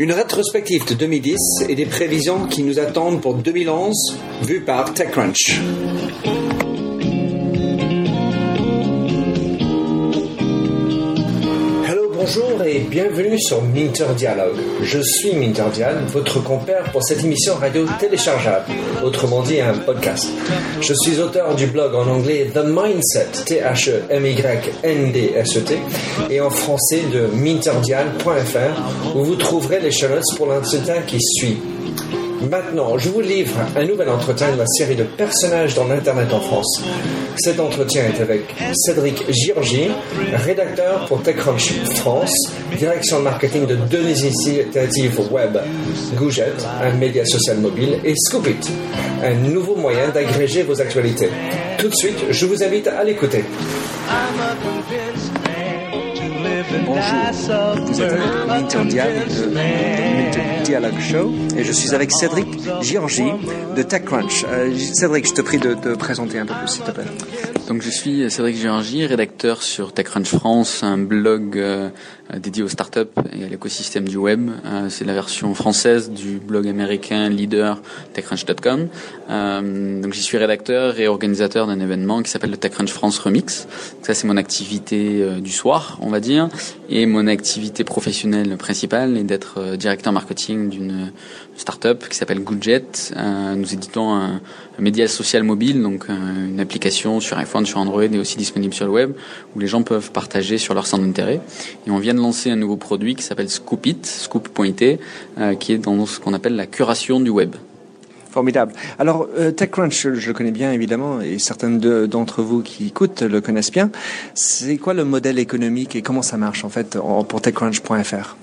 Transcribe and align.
Une 0.00 0.12
rétrospective 0.12 0.86
de 0.86 0.94
2010 0.94 1.36
et 1.68 1.74
des 1.74 1.84
prévisions 1.84 2.46
qui 2.46 2.62
nous 2.62 2.78
attendent 2.78 3.20
pour 3.20 3.34
2011, 3.34 4.16
vues 4.42 4.60
par 4.60 4.94
TechCrunch. 4.94 5.60
Et 12.64 12.80
bienvenue 12.80 13.38
sur 13.38 13.62
Minter 13.62 14.06
Dialogue. 14.16 14.56
Je 14.82 14.98
suis 14.98 15.32
Minter 15.34 15.66
Dial, 15.72 15.98
votre 16.12 16.42
compère 16.42 16.90
pour 16.90 17.04
cette 17.04 17.22
émission 17.22 17.54
radio 17.54 17.86
téléchargeable, 18.00 18.64
autrement 19.04 19.42
dit 19.42 19.60
un 19.60 19.74
podcast. 19.74 20.28
Je 20.80 20.92
suis 20.94 21.20
auteur 21.20 21.54
du 21.54 21.66
blog 21.66 21.94
en 21.94 22.08
anglais 22.08 22.50
The 22.52 22.64
Mindset, 22.64 23.44
T-H-E-M-Y-N-D-S-E-T, 23.46 25.78
et 26.30 26.40
en 26.40 26.50
français 26.50 27.02
de 27.12 27.28
minterdial.fr, 27.32 29.16
où 29.16 29.22
vous 29.22 29.36
trouverez 29.36 29.78
les 29.80 29.92
show 29.92 30.08
pour 30.36 30.46
l'entretien 30.46 31.02
qui 31.06 31.20
suit. 31.20 31.58
Maintenant, 32.40 32.96
je 32.98 33.08
vous 33.08 33.20
livre 33.20 33.56
un 33.76 33.84
nouvel 33.84 34.08
entretien 34.08 34.52
de 34.52 34.58
la 34.58 34.66
série 34.66 34.94
de 34.94 35.02
personnages 35.02 35.74
dans 35.74 35.86
l'Internet 35.88 36.32
en 36.32 36.40
France. 36.40 36.82
Cet 37.36 37.58
entretien 37.58 38.04
est 38.04 38.20
avec 38.20 38.54
Cédric 38.74 39.24
Girgi, 39.28 39.88
rédacteur 40.32 41.06
pour 41.06 41.22
TechCrunch 41.22 41.72
France, 41.96 42.32
direction 42.76 43.18
de 43.18 43.24
marketing 43.24 43.66
de 43.66 43.74
deux 43.74 44.04
initiatives 44.04 45.20
web, 45.32 45.58
Goujet, 46.16 46.52
un 46.80 46.92
média 46.92 47.24
social 47.24 47.58
mobile, 47.58 47.98
et 48.04 48.14
Scoopit, 48.16 48.70
un 49.22 49.34
nouveau 49.34 49.74
moyen 49.74 50.08
d'agréger 50.08 50.62
vos 50.62 50.80
actualités. 50.80 51.30
Tout 51.78 51.88
de 51.88 51.94
suite, 51.94 52.18
je 52.30 52.46
vous 52.46 52.62
invite 52.62 52.86
à 52.86 53.02
l'écouter. 53.02 53.44
Bonjour, 56.70 57.86
vous 57.86 58.02
êtes 58.02 58.12
avec 58.48 58.66
de 58.68 60.64
Dialogue 60.64 61.00
Show 61.00 61.32
et 61.56 61.64
je 61.64 61.72
suis 61.72 61.94
avec 61.94 62.12
Cédric 62.12 62.46
Giorgi 62.82 63.32
de 63.74 63.82
TechCrunch. 63.82 64.44
Euh, 64.46 64.76
Cédric, 64.76 65.26
je 65.28 65.32
te 65.32 65.40
prie 65.40 65.58
de 65.58 65.72
te 65.74 65.94
présenter 65.94 66.38
un 66.38 66.46
peu 66.46 66.54
plus, 66.54 66.68
s'il 66.68 66.84
te 66.84 66.90
plaît. 66.90 67.04
Donc 67.68 67.82
je 67.82 67.90
suis 67.90 68.30
Cédric 68.30 68.56
Giorgi, 68.56 69.04
rédacteur 69.04 69.62
sur 69.62 69.92
TechCrunch 69.92 70.34
France, 70.34 70.82
un 70.82 70.96
blog 70.96 71.58
euh, 71.58 71.90
dédié 72.38 72.62
aux 72.62 72.68
startups 72.68 73.00
et 73.38 73.44
à 73.44 73.48
l'écosystème 73.48 74.08
du 74.08 74.16
web. 74.16 74.48
Euh, 74.64 74.88
c'est 74.88 75.04
la 75.04 75.12
version 75.12 75.52
française 75.52 76.10
du 76.10 76.38
blog 76.38 76.66
américain 76.66 77.28
leader 77.28 77.82
TechCrunch.com. 78.14 78.88
Euh, 79.28 80.00
donc 80.00 80.14
j'y 80.14 80.22
suis 80.22 80.38
rédacteur 80.38 80.98
et 80.98 81.08
organisateur 81.08 81.66
d'un 81.66 81.78
événement 81.80 82.22
qui 82.22 82.30
s'appelle 82.30 82.52
le 82.52 82.56
TechCrunch 82.56 82.90
France 82.90 83.18
Remix. 83.18 83.68
ça 84.00 84.14
c'est 84.14 84.26
mon 84.26 84.38
activité 84.38 85.26
du 85.42 85.52
soir, 85.52 85.98
on 86.00 86.08
va 86.08 86.20
dire, 86.20 86.48
et 86.88 87.04
mon 87.04 87.26
activité 87.26 87.84
professionnelle 87.84 88.56
principale 88.56 89.18
est 89.18 89.24
d'être 89.24 89.76
directeur 89.76 90.14
marketing 90.14 90.70
d'une 90.70 91.12
startup 91.58 92.08
qui 92.08 92.16
s'appelle 92.16 92.40
Goodjet. 92.40 92.84
nous 93.56 93.74
éditons 93.74 94.14
un, 94.14 94.40
média 94.78 95.08
social 95.08 95.42
mobile, 95.42 95.82
donc 95.82 96.08
une 96.08 96.60
application 96.60 97.18
sur 97.18 97.36
iPhone 97.36 97.66
sur 97.66 97.78
Android 97.78 98.04
et 98.04 98.18
aussi 98.18 98.36
disponible 98.36 98.72
sur 98.72 98.86
le 98.86 98.92
web, 98.92 99.12
où 99.54 99.58
les 99.58 99.66
gens 99.66 99.82
peuvent 99.82 100.12
partager 100.12 100.56
sur 100.56 100.72
leur 100.72 100.86
centre 100.86 101.04
d'intérêt. 101.04 101.40
Et 101.86 101.90
on 101.90 101.98
vient 101.98 102.14
de 102.14 102.20
lancer 102.20 102.50
un 102.50 102.56
nouveau 102.56 102.76
produit 102.76 103.16
qui 103.16 103.22
s'appelle 103.22 103.50
Scoopit, 103.50 103.98
scoop.it, 104.04 105.00
euh, 105.38 105.54
qui 105.56 105.72
est 105.72 105.78
dans 105.78 106.06
ce 106.06 106.20
qu'on 106.20 106.32
appelle 106.32 106.54
la 106.54 106.66
curation 106.66 107.20
du 107.20 107.30
web. 107.30 107.56
Formidable. 108.30 108.72
Alors, 108.98 109.26
euh, 109.38 109.50
TechCrunch, 109.50 110.08
je, 110.12 110.28
le 110.28 110.32
connais 110.32 110.52
bien 110.52 110.70
évidemment, 110.72 111.20
et 111.20 111.38
certains 111.38 111.70
d'entre 111.70 112.42
vous 112.42 112.62
qui 112.62 112.86
écoutent 112.86 113.22
le 113.22 113.40
connaissent 113.40 113.72
bien. 113.72 113.90
C'est 114.34 114.76
quoi 114.76 114.94
le 114.94 115.04
modèle 115.04 115.38
économique 115.38 115.96
et 115.96 116.02
comment 116.02 116.22
ça 116.22 116.36
marche 116.36 116.64
en 116.64 116.68
fait 116.68 116.98
pour 117.28 117.40
TechCrunch.fr 117.40 118.36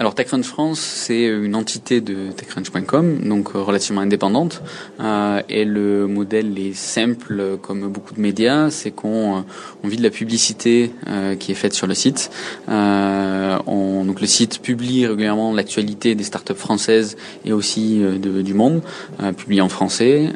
alors 0.00 0.16
TechCrunch 0.16 0.46
France, 0.46 0.80
c'est 0.80 1.24
une 1.24 1.54
entité 1.54 2.00
de 2.00 2.32
TechCrunch.com, 2.36 3.28
donc 3.28 3.50
euh, 3.54 3.62
relativement 3.62 4.00
indépendante. 4.00 4.60
Euh, 4.98 5.40
et 5.48 5.64
le 5.64 6.08
modèle 6.08 6.58
est 6.58 6.74
simple, 6.74 7.58
comme 7.62 7.86
beaucoup 7.88 8.12
de 8.12 8.20
médias, 8.20 8.70
c'est 8.70 8.90
qu'on 8.90 9.38
euh, 9.38 9.40
on 9.84 9.88
vit 9.88 9.96
de 9.96 10.02
la 10.02 10.10
publicité 10.10 10.90
euh, 11.06 11.36
qui 11.36 11.52
est 11.52 11.54
faite 11.54 11.74
sur 11.74 11.86
le 11.86 11.94
site. 11.94 12.32
Euh, 12.68 13.56
on, 13.66 14.04
donc 14.04 14.20
le 14.20 14.26
site 14.26 14.60
publie 14.62 15.06
régulièrement 15.06 15.52
l'actualité 15.52 16.16
des 16.16 16.24
startups 16.24 16.54
françaises 16.54 17.16
et 17.44 17.52
aussi 17.52 18.02
du 18.18 18.54
monde, 18.54 18.82
publié 19.36 19.60
en 19.60 19.68
français. 19.68 20.30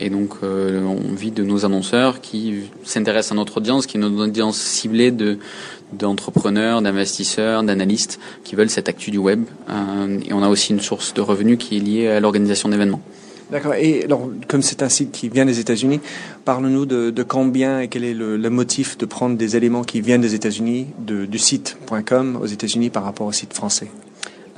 et 0.00 0.10
donc 0.10 0.36
on 0.42 1.14
vit 1.14 1.30
de 1.30 1.42
nos 1.42 1.64
annonceurs 1.64 2.20
qui 2.20 2.60
s'intéressent 2.84 3.32
à 3.32 3.34
notre 3.34 3.58
audience, 3.58 3.86
qui 3.86 3.96
est 3.96 4.00
notre 4.00 4.22
audience 4.22 4.56
ciblée 4.56 5.10
de 5.10 5.38
d'entrepreneurs, 5.92 6.82
d'investisseurs, 6.82 7.62
d'analystes 7.62 8.18
qui 8.44 8.56
veulent 8.56 8.70
cette 8.70 8.88
actu 8.88 9.10
du 9.10 9.18
web. 9.18 9.44
Euh, 9.68 10.18
et 10.26 10.32
on 10.32 10.42
a 10.42 10.48
aussi 10.48 10.72
une 10.72 10.80
source 10.80 11.14
de 11.14 11.20
revenus 11.20 11.58
qui 11.58 11.76
est 11.76 11.80
liée 11.80 12.08
à 12.08 12.20
l'organisation 12.20 12.68
d'événements. 12.68 13.00
D'accord. 13.50 13.74
Et 13.74 14.04
alors, 14.04 14.30
comme 14.46 14.62
c'est 14.62 14.82
un 14.82 14.88
site 14.88 15.10
qui 15.10 15.28
vient 15.28 15.44
des 15.44 15.58
États-Unis, 15.58 16.00
parle-nous 16.44 16.86
de, 16.86 17.22
combien 17.22 17.80
et 17.80 17.88
quel 17.88 18.04
est 18.04 18.14
le, 18.14 18.38
motif 18.50 18.96
de 18.96 19.06
prendre 19.06 19.36
des 19.36 19.56
éléments 19.56 19.82
qui 19.82 20.00
viennent 20.00 20.20
des 20.20 20.34
États-Unis, 20.34 20.86
du 20.98 21.38
site.com 21.38 22.38
aux 22.40 22.46
États-Unis 22.46 22.90
par 22.90 23.04
rapport 23.04 23.26
au 23.26 23.32
site 23.32 23.52
français? 23.52 23.88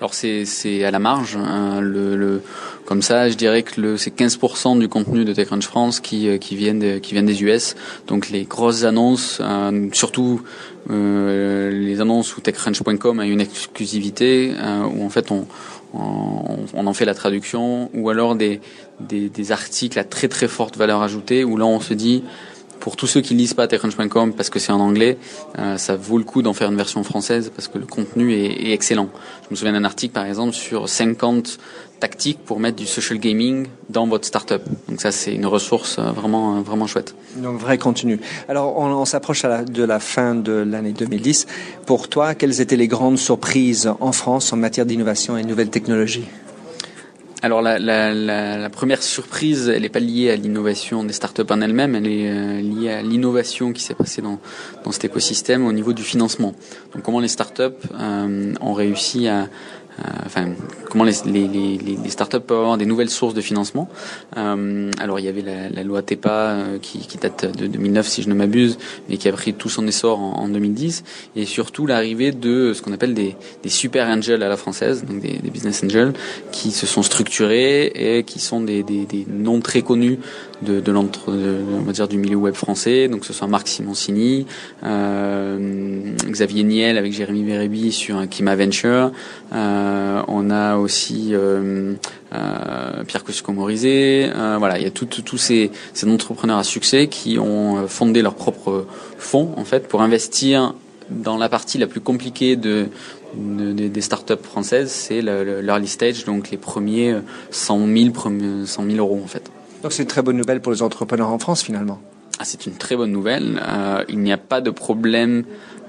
Alors 0.02 0.14
c'est 0.14 0.82
à 0.82 0.90
la 0.90 0.98
marge. 0.98 1.36
Hein, 1.36 1.80
le, 1.80 2.42
comme 2.86 3.02
ça, 3.02 3.28
je 3.28 3.36
dirais 3.36 3.62
que 3.62 3.96
c'est 3.96 4.12
15% 4.12 4.76
du 4.80 4.88
contenu 4.88 5.24
de 5.24 5.32
TechCrunch 5.32 5.64
France 5.64 6.00
qui, 6.00 6.28
euh, 6.28 6.38
qui 6.38 6.56
viennent 6.56 7.00
qui 7.00 7.14
des 7.22 7.42
US. 7.44 7.76
Donc 8.08 8.28
les 8.30 8.42
grosses 8.42 8.82
annonces, 8.82 9.38
euh, 9.40 9.88
surtout 9.92 10.42
euh, 10.90 11.70
les 11.70 12.00
annonces 12.00 12.36
où 12.36 12.40
TechCrunch.com 12.40 13.20
a 13.20 13.26
une 13.26 13.40
exclusivité, 13.40 14.54
euh, 14.58 14.82
où 14.92 15.04
en 15.04 15.08
fait 15.08 15.30
on, 15.30 15.46
on, 15.94 16.56
on, 16.74 16.86
en 16.88 16.94
fait 16.94 17.04
la 17.04 17.14
traduction, 17.14 17.88
ou 17.94 18.10
alors 18.10 18.34
des, 18.34 18.60
des, 18.98 19.28
des 19.28 19.52
articles 19.52 20.00
à 20.00 20.04
très 20.04 20.26
très 20.26 20.48
forte 20.48 20.76
valeur 20.76 21.00
ajoutée, 21.02 21.44
où 21.44 21.56
là 21.56 21.64
on 21.64 21.78
se 21.78 21.94
dit 21.94 22.24
pour 22.82 22.96
tous 22.96 23.06
ceux 23.06 23.20
qui 23.20 23.34
lisent 23.34 23.54
pas 23.54 23.68
TechCrunch.com 23.68 24.32
parce 24.32 24.50
que 24.50 24.58
c'est 24.58 24.72
en 24.72 24.80
anglais, 24.80 25.16
euh, 25.60 25.78
ça 25.78 25.94
vaut 25.94 26.18
le 26.18 26.24
coup 26.24 26.42
d'en 26.42 26.52
faire 26.52 26.68
une 26.68 26.76
version 26.76 27.04
française 27.04 27.52
parce 27.54 27.68
que 27.68 27.78
le 27.78 27.86
contenu 27.86 28.34
est, 28.34 28.70
est 28.70 28.72
excellent. 28.72 29.08
Je 29.44 29.50
me 29.52 29.56
souviens 29.56 29.72
d'un 29.72 29.84
article 29.84 30.12
par 30.12 30.26
exemple 30.26 30.52
sur 30.52 30.88
50 30.88 31.58
tactiques 32.00 32.40
pour 32.44 32.58
mettre 32.58 32.76
du 32.76 32.86
social 32.86 33.20
gaming 33.20 33.68
dans 33.88 34.08
votre 34.08 34.26
startup. 34.26 34.62
Donc 34.88 35.00
ça 35.00 35.12
c'est 35.12 35.32
une 35.32 35.46
ressource 35.46 36.00
euh, 36.00 36.10
vraiment 36.10 36.56
euh, 36.56 36.60
vraiment 36.62 36.88
chouette. 36.88 37.14
Donc 37.36 37.60
vrai 37.60 37.78
contenu. 37.78 38.18
Alors 38.48 38.76
on, 38.76 38.86
on 38.86 39.04
s'approche 39.04 39.42
de 39.44 39.84
la 39.84 40.00
fin 40.00 40.34
de 40.34 40.52
l'année 40.52 40.92
2010. 40.92 41.46
Pour 41.86 42.08
toi, 42.08 42.34
quelles 42.34 42.60
étaient 42.60 42.76
les 42.76 42.88
grandes 42.88 43.18
surprises 43.18 43.92
en 44.00 44.10
France 44.10 44.52
en 44.52 44.56
matière 44.56 44.86
d'innovation 44.86 45.36
et 45.36 45.44
de 45.44 45.48
nouvelles 45.48 45.70
technologies? 45.70 46.26
Alors 47.42 47.60
la, 47.60 47.80
la, 47.80 48.14
la, 48.14 48.56
la, 48.56 48.70
première 48.70 49.02
surprise, 49.02 49.68
elle 49.68 49.82
n'est 49.82 49.88
pas 49.88 49.98
liée 49.98 50.30
à 50.30 50.36
l'innovation 50.36 51.02
des 51.02 51.12
startups 51.12 51.42
en 51.50 51.60
elles-mêmes, 51.60 51.96
elle 51.96 52.06
est 52.06 52.30
euh, 52.30 52.60
liée 52.60 52.90
à 52.90 53.02
l'innovation 53.02 53.72
qui 53.72 53.82
s'est 53.82 53.94
passée 53.94 54.22
dans, 54.22 54.38
dans 54.84 54.92
cet 54.92 55.04
écosystème 55.04 55.66
au 55.66 55.72
niveau 55.72 55.92
du 55.92 56.04
financement. 56.04 56.54
Donc 56.94 57.02
comment 57.02 57.18
les 57.18 57.26
startups 57.26 57.62
euh, 57.98 58.54
ont 58.60 58.72
réussi 58.72 59.26
à, 59.26 59.48
enfin, 60.24 60.48
comment 60.90 61.04
les, 61.04 61.14
les, 61.26 61.48
les, 61.48 61.78
les, 61.78 62.10
startups 62.10 62.40
peuvent 62.40 62.58
avoir 62.58 62.78
des 62.78 62.86
nouvelles 62.86 63.10
sources 63.10 63.34
de 63.34 63.40
financement. 63.40 63.88
Euh, 64.36 64.90
alors 64.98 65.18
il 65.18 65.24
y 65.24 65.28
avait 65.28 65.42
la, 65.42 65.68
la 65.68 65.82
loi 65.82 66.02
TEPA 66.02 66.30
euh, 66.30 66.78
qui, 66.80 66.98
qui, 67.00 67.18
date 67.18 67.56
de 67.56 67.66
2009 67.66 68.06
si 68.06 68.22
je 68.22 68.28
ne 68.28 68.34
m'abuse, 68.34 68.78
mais 69.08 69.16
qui 69.16 69.28
a 69.28 69.32
pris 69.32 69.54
tout 69.54 69.68
son 69.68 69.86
essor 69.86 70.20
en, 70.20 70.32
en 70.34 70.48
2010, 70.48 71.04
et 71.36 71.44
surtout 71.44 71.86
l'arrivée 71.86 72.32
de 72.32 72.72
ce 72.74 72.82
qu'on 72.82 72.92
appelle 72.92 73.14
des, 73.14 73.36
des, 73.62 73.68
super 73.68 74.06
angels 74.06 74.42
à 74.42 74.48
la 74.48 74.56
française, 74.56 75.04
donc 75.04 75.20
des, 75.20 75.38
des, 75.38 75.50
business 75.50 75.82
angels, 75.84 76.12
qui 76.50 76.70
se 76.70 76.86
sont 76.86 77.02
structurés 77.02 77.86
et 77.94 78.24
qui 78.24 78.40
sont 78.40 78.60
des, 78.60 78.82
des 78.82 79.26
noms 79.28 79.60
très 79.60 79.82
connus 79.82 80.18
de, 80.64 80.80
de 80.80 80.92
l'entre, 80.92 81.32
on 81.32 81.82
va 81.82 81.92
dire 81.92 82.08
du 82.08 82.18
milieu 82.18 82.36
web 82.36 82.54
français, 82.54 83.08
donc 83.08 83.24
ce 83.24 83.32
soit 83.32 83.48
Marc 83.48 83.68
Simoncini, 83.68 84.46
euh, 84.84 86.14
Xavier 86.28 86.62
Niel 86.62 86.98
avec 86.98 87.12
Jérémy 87.12 87.42
Bérébi 87.42 87.92
sur 87.92 88.28
Kima 88.28 88.56
Venture, 88.56 89.12
euh, 89.52 90.22
on 90.28 90.50
a 90.50 90.76
aussi 90.76 91.30
euh, 91.32 91.94
euh 92.34 93.04
Pierre 93.06 93.24
Cusco-Morizet, 93.24 94.30
euh, 94.34 94.56
voilà, 94.58 94.78
il 94.78 94.84
y 94.84 94.86
a 94.86 94.90
tous 94.90 95.38
ces, 95.38 95.70
ces 95.92 96.08
entrepreneurs 96.08 96.58
à 96.58 96.64
succès 96.64 97.08
qui 97.08 97.38
ont 97.38 97.86
fondé 97.88 98.22
leur 98.22 98.34
propre 98.34 98.86
fonds 99.18 99.52
en 99.56 99.64
fait 99.64 99.88
pour 99.88 100.02
investir 100.02 100.74
dans 101.10 101.36
la 101.36 101.48
partie 101.48 101.78
la 101.78 101.86
plus 101.86 102.00
compliquée 102.00 102.56
de, 102.56 102.86
de, 103.34 103.72
de, 103.72 103.88
des 103.88 104.00
startups 104.00 104.34
françaises, 104.42 104.90
c'est 104.90 105.20
l'early 105.20 105.88
stage, 105.88 106.24
donc 106.24 106.50
les 106.50 106.56
premiers 106.56 107.16
100 107.50 107.86
000, 107.86 108.64
100 108.64 108.84
000 108.84 108.96
euros 108.98 109.20
en 109.22 109.26
fait. 109.26 109.50
Donc 109.82 109.92
c'est 109.92 110.02
une 110.02 110.08
très 110.08 110.22
bonne 110.22 110.36
nouvelle 110.36 110.60
pour 110.60 110.72
les 110.72 110.82
entrepreneurs 110.82 111.28
en 111.28 111.38
France 111.38 111.62
finalement. 111.62 112.00
Ah, 112.38 112.44
c'est 112.44 112.66
une 112.66 112.74
très 112.74 112.96
bonne 112.96 113.12
nouvelle. 113.12 113.60
Euh, 113.66 114.04
il 114.08 114.20
n'y 114.20 114.32
a 114.32 114.38
pas 114.38 114.60
de 114.60 114.70
problème. 114.70 115.44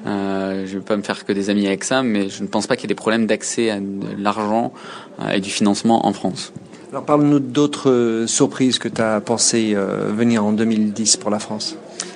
Euh, 0.06 0.66
je 0.66 0.74
ne 0.74 0.80
vais 0.80 0.86
pas 0.86 0.98
me 0.98 1.02
faire 1.02 1.26
que 1.26 1.32
des 1.32 1.50
amis 1.50 1.68
avec 1.68 1.84
ça, 1.84 2.04
mais 2.04 2.30
je 2.30 2.44
ne 2.44 2.48
pense 2.48 2.68
pas 2.68 2.76
qu'il 2.76 2.84
y 2.84 2.88
ait 2.88 2.90
des 2.90 2.96
problèmes 2.96 3.26
d'accès 3.26 3.70
à 3.70 3.80
de 3.80 3.86
l'argent 4.18 4.74
euh, 5.22 5.32
et 5.32 5.40
du 5.40 5.50
financement 5.50 6.06
en 6.06 6.14
France. 6.14 6.52
Alors 6.92 7.06
parle-nous 7.06 7.40
d'autres 7.40 8.26
surprises 8.28 8.78
que 8.78 8.88
tu 8.88 9.02
as 9.02 9.20
pensé 9.20 9.76
venir 9.76 10.46
en 10.46 10.52
2010 10.52 11.18
pour 11.18 11.32
la 11.32 11.40
France. 11.40 11.76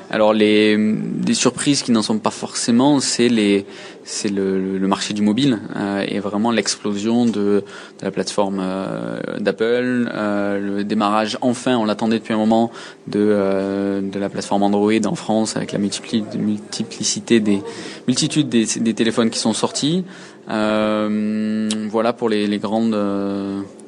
Alors 0.10 0.34
les 0.34 0.78
des 0.78 1.34
surprises 1.34 1.84
qui 1.84 1.92
n'en 1.92 2.02
sont 2.02 2.18
pas 2.20 2.32
forcément, 2.32 3.02
c'est 3.02 3.28
les 3.28 3.66
c'est 4.06 4.30
le, 4.30 4.78
le, 4.78 4.88
marché 4.88 5.14
du 5.14 5.22
mobile 5.22 5.60
euh, 5.76 6.06
et 6.08 6.20
vraiment 6.20 6.50
l'explosion 6.52 7.26
de, 7.26 7.32
de, 7.32 7.64
la 8.02 8.10
plateforme 8.10 8.60
euh, 8.62 9.20
d'Apple, 9.40 10.10
euh, 10.14 10.60
le 10.60 10.84
démarrage 10.86 11.38
enfin, 11.42 11.76
on 11.76 11.84
l'attendait 11.84 12.20
depuis 12.20 12.34
un 12.34 12.38
moment, 12.38 12.72
de, 13.08 13.20
euh, 13.20 14.00
de 14.00 14.18
la 14.18 14.30
plateforme 14.30 14.64
Android 14.64 14.94
en 15.06 15.16
France 15.16 15.58
avec 15.58 15.74
la 15.74 15.80
multiplicité 15.80 17.42
des 17.42 17.62
multitudes 18.08 18.48
des, 18.48 18.66
des 18.80 18.94
téléphones 18.94 19.30
qui 19.30 19.40
sont 19.40 19.54
sortis. 19.54 20.06
Euh, 20.50 21.70
voilà 21.90 22.14
pour 22.14 22.30
les, 22.30 22.48
les 22.48 22.60
grandes. 22.60 22.96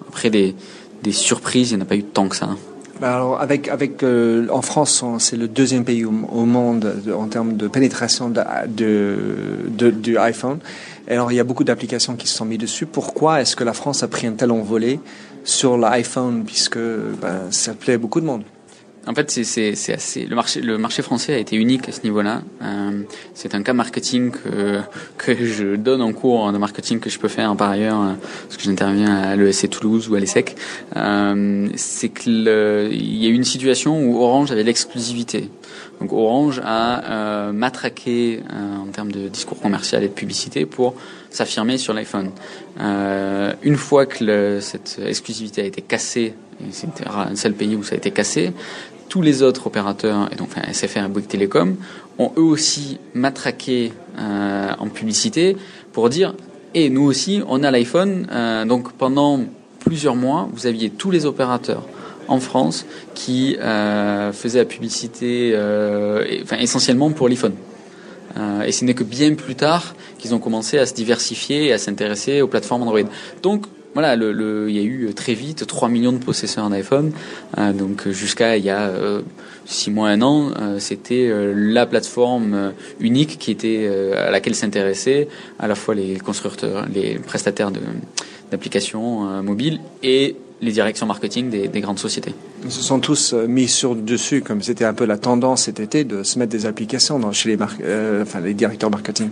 après 0.09 0.29
des, 0.29 0.53
des 1.01 1.13
surprises, 1.13 1.71
il 1.71 1.77
n'y 1.77 1.81
en 1.81 1.85
a 1.85 1.87
pas 1.87 1.95
eu 1.95 2.03
tant 2.03 2.27
que 2.27 2.35
ça. 2.35 2.49
Bah, 2.99 3.15
alors 3.15 3.39
avec 3.39 3.69
avec 3.69 4.03
euh, 4.03 4.47
en 4.49 4.61
France, 4.61 5.05
c'est 5.19 5.37
le 5.37 5.47
deuxième 5.47 5.85
pays 5.85 6.03
au, 6.03 6.11
monde 6.11 6.93
en 7.17 7.27
termes 7.27 7.55
de 7.55 7.69
pénétration 7.69 8.29
de, 8.29 8.41
de, 9.69 9.89
du 9.89 10.17
iPhone. 10.17 10.59
Alors 11.07 11.31
il 11.31 11.35
y 11.35 11.39
a 11.39 11.45
beaucoup 11.45 11.63
d'applications 11.63 12.15
qui 12.17 12.27
se 12.27 12.35
sont 12.35 12.45
mises 12.45 12.59
dessus. 12.59 12.85
Pourquoi 12.85 13.41
est-ce 13.41 13.55
que 13.55 13.63
la 13.63 13.73
France 13.73 14.03
a 14.03 14.09
pris 14.09 14.27
un 14.27 14.33
tel 14.33 14.51
envolé 14.51 14.99
sur 15.45 15.77
l'iPhone 15.77 16.43
puisque 16.45 16.77
ben, 16.77 17.47
ça 17.51 17.73
plaît 17.73 17.97
beaucoup 17.97 18.19
de 18.19 18.25
monde? 18.25 18.43
En 19.07 19.15
fait, 19.15 19.31
c'est 19.31 19.93
assez. 19.93 20.25
Le 20.25 20.35
marché, 20.35 20.61
le 20.61 20.77
marché 20.77 21.01
français 21.01 21.33
a 21.33 21.37
été 21.37 21.55
unique 21.55 21.87
à 21.89 21.91
ce 21.91 22.01
niveau-là. 22.03 22.41
Euh, 22.61 23.01
c'est 23.33 23.55
un 23.55 23.63
cas 23.63 23.73
marketing 23.73 24.31
que, 24.31 24.79
que 25.17 25.45
je 25.45 25.75
donne 25.75 26.01
en 26.01 26.13
cours 26.13 26.51
de 26.51 26.57
marketing 26.57 26.99
que 26.99 27.09
je 27.09 27.17
peux 27.17 27.27
faire 27.27 27.55
par 27.55 27.69
ailleurs, 27.69 28.01
euh, 28.01 28.13
parce 28.43 28.57
que 28.57 28.63
j'interviens 28.63 29.15
à 29.15 29.35
l'ESC 29.35 29.69
Toulouse 29.69 30.09
ou 30.09 30.15
à 30.15 30.19
l'ESSEC. 30.19 30.55
Euh, 30.95 31.69
c'est 31.75 32.09
qu'il 32.09 32.43
y 32.43 33.25
a 33.25 33.29
eu 33.29 33.33
une 33.33 33.43
situation 33.43 34.03
où 34.03 34.21
Orange 34.21 34.51
avait 34.51 34.63
l'exclusivité. 34.63 35.49
Donc 35.99 36.13
Orange 36.13 36.61
a 36.63 37.03
euh, 37.03 37.51
matraqué 37.51 38.41
euh, 38.51 38.77
en 38.77 38.87
termes 38.87 39.11
de 39.11 39.27
discours 39.27 39.59
commercial 39.59 40.03
et 40.03 40.07
de 40.07 40.13
publicité 40.13 40.65
pour 40.65 40.95
s'affirmer 41.29 41.77
sur 41.77 41.93
l'iPhone. 41.93 42.31
Euh, 42.79 43.53
une 43.63 43.75
fois 43.75 44.05
que 44.05 44.23
le, 44.23 44.61
cette 44.61 44.99
exclusivité 45.05 45.61
a 45.61 45.65
été 45.65 45.81
cassée, 45.81 46.33
c'était 46.71 47.05
un 47.07 47.35
seul 47.35 47.53
pays 47.53 47.75
où 47.75 47.83
ça 47.83 47.95
a 47.95 47.97
été 47.97 48.11
cassé, 48.11 48.51
tous 49.07 49.21
les 49.21 49.41
autres 49.41 49.67
opérateurs, 49.67 50.29
et 50.31 50.35
donc 50.35 50.49
SFR 50.71 51.05
et 51.05 51.07
Bouygues 51.07 51.27
Télécom, 51.27 51.77
ont 52.17 52.31
eux 52.37 52.41
aussi 52.43 52.99
matraqué 53.13 53.93
euh, 54.17 54.71
en 54.77 54.87
publicité 54.87 55.57
pour 55.93 56.09
dire 56.09 56.33
et 56.75 56.85
eh, 56.85 56.89
nous 56.91 57.01
aussi, 57.01 57.41
on 57.47 57.63
a 57.63 57.71
l'iPhone. 57.71 58.27
Euh, 58.31 58.63
donc 58.63 58.91
pendant 58.91 59.39
plusieurs 59.79 60.15
mois, 60.15 60.47
vous 60.53 60.67
aviez 60.67 60.91
tous 60.91 61.09
les 61.09 61.25
opérateurs 61.25 61.83
en 62.27 62.39
France 62.39 62.85
qui 63.15 63.57
faisaient 64.33 64.59
la 64.59 64.65
publicité 64.65 65.51
enfin, 66.43 66.57
essentiellement 66.57 67.09
pour 67.09 67.27
l'iPhone. 67.27 67.53
Euh, 68.37 68.61
et 68.61 68.71
ce 68.71 68.85
n'est 68.85 68.93
que 68.93 69.03
bien 69.03 69.33
plus 69.35 69.55
tard 69.55 69.95
qu'ils 70.17 70.33
ont 70.35 70.39
commencé 70.39 70.77
à 70.77 70.85
se 70.85 70.93
diversifier 70.93 71.67
et 71.67 71.73
à 71.73 71.77
s'intéresser 71.77 72.41
aux 72.41 72.47
plateformes 72.47 72.83
Android. 72.83 73.01
Donc 73.41 73.65
voilà, 73.93 74.13
il 74.13 74.75
y 74.75 74.79
a 74.79 74.83
eu 74.83 75.11
très 75.15 75.33
vite 75.33 75.65
3 75.65 75.89
millions 75.89 76.11
de 76.11 76.19
possesseurs 76.19 76.69
d'iPhone. 76.69 77.11
Euh, 77.57 77.73
donc 77.73 78.07
jusqu'à 78.09 78.57
il 78.57 78.63
y 78.63 78.69
a 78.69 78.91
6 79.65 79.91
mois, 79.91 80.09
un 80.09 80.21
an, 80.21 80.51
c'était 80.77 81.31
la 81.53 81.85
plateforme 81.85 82.73
unique 82.99 83.57
à 84.15 84.31
laquelle 84.31 84.55
s'intéressaient 84.55 85.27
à 85.57 85.67
la 85.67 85.75
fois 85.75 85.95
les 85.95 86.17
constructeurs, 86.17 86.85
les 86.93 87.19
prestataires 87.19 87.71
d'applications 88.51 89.41
mobiles 89.43 89.79
et 90.03 90.35
les 90.61 90.71
directions 90.71 91.05
marketing 91.05 91.49
des, 91.49 91.81
grandes 91.81 91.99
sociétés. 91.99 92.33
Ils 92.63 92.71
se 92.71 92.81
sont 92.81 92.99
tous 92.99 93.33
euh, 93.33 93.47
mis 93.47 93.67
sur 93.67 93.95
dessus, 93.95 94.41
comme 94.41 94.61
c'était 94.61 94.85
un 94.85 94.93
peu 94.93 95.05
la 95.05 95.17
tendance 95.17 95.63
cet 95.63 95.79
été, 95.79 96.03
de 96.03 96.23
se 96.23 96.37
mettre 96.37 96.51
des 96.51 96.65
applications 96.65 97.17
dans, 97.17 97.31
chez 97.31 97.49
les, 97.49 97.57
euh, 97.83 98.23
enfin, 98.23 98.41
les 98.41 98.53
directeurs 98.53 98.89
marketing. 98.89 99.29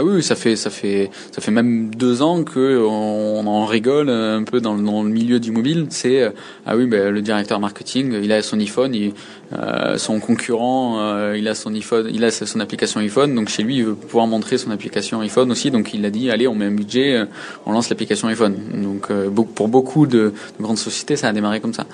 Ah 0.00 0.04
oui, 0.04 0.22
ça 0.22 0.36
fait 0.36 0.54
ça 0.54 0.70
fait 0.70 1.10
ça 1.32 1.40
fait 1.40 1.50
même 1.50 1.92
deux 1.92 2.22
ans 2.22 2.44
que 2.44 2.86
on, 2.86 3.44
en 3.48 3.66
rigole 3.66 4.08
un 4.10 4.44
peu 4.44 4.60
dans, 4.60 4.76
dans 4.76 5.02
le 5.02 5.08
milieu 5.08 5.40
du 5.40 5.50
mobile. 5.50 5.86
C'est 5.90 6.22
euh, 6.22 6.30
ah 6.66 6.76
oui, 6.76 6.86
ben, 6.86 7.12
le 7.12 7.20
directeur 7.20 7.58
marketing, 7.58 8.14
il 8.22 8.30
a 8.30 8.40
son 8.42 8.60
iPhone, 8.60 8.94
il, 8.94 9.12
euh, 9.58 9.98
son 9.98 10.20
concurrent, 10.20 11.00
euh, 11.00 11.36
il 11.36 11.48
a 11.48 11.56
son 11.56 11.74
iPhone, 11.74 12.08
il 12.12 12.22
a 12.24 12.30
son 12.30 12.60
application 12.60 13.00
iPhone, 13.00 13.34
donc 13.34 13.48
chez 13.48 13.64
lui 13.64 13.78
il 13.78 13.86
veut 13.86 13.94
pouvoir 13.96 14.28
montrer 14.28 14.56
son 14.56 14.70
application 14.70 15.20
iPhone 15.20 15.50
aussi. 15.50 15.72
Donc 15.72 15.92
il 15.92 16.04
a 16.04 16.10
dit 16.10 16.30
allez, 16.30 16.46
on 16.46 16.54
met 16.54 16.66
un 16.66 16.70
budget, 16.70 17.24
on 17.66 17.72
lance 17.72 17.90
l'application 17.90 18.28
iPhone. 18.28 18.54
Donc 18.80 19.08
pour 19.56 19.66
beaucoup 19.66 20.06
de 20.06 20.32
grandes 20.60 20.78
sociétés, 20.78 21.16
ça 21.16 21.26
a 21.26 21.32
démarré 21.32 21.58
comme 21.58 21.74
ça 21.74 21.86